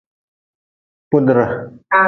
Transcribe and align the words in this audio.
Pudre. 1.11 1.47